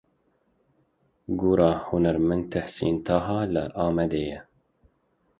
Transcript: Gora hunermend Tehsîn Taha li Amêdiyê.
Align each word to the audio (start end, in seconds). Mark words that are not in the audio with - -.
Gora 1.41 1.67
hunermend 1.87 2.43
Tehsîn 2.51 2.97
Taha 3.05 3.39
li 3.53 3.63
Amêdiyê. 3.83 4.39